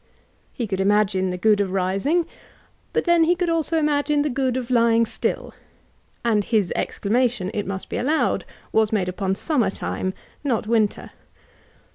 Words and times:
He 0.51 0.65
could 0.65 0.79
imagine 0.81 1.29
the 1.29 1.37
good 1.37 1.61
of 1.61 1.69
rising; 1.69 2.25
but 2.91 3.03
then 3.05 3.25
he 3.25 3.35
could 3.35 3.51
also 3.51 3.77
imagine 3.77 4.23
the 4.23 4.31
good 4.31 4.57
of 4.57 4.71
lying 4.71 5.05
still; 5.05 5.53
and 6.25 6.43
his 6.43 6.73
exclamation, 6.75 7.51
it 7.53 7.67
must 7.67 7.87
be 7.87 7.97
allowed, 7.97 8.43
was 8.71 8.91
made 8.91 9.09
upon 9.09 9.35
summer 9.35 9.69
time, 9.69 10.15
not 10.43 10.65
winter. 10.65 11.11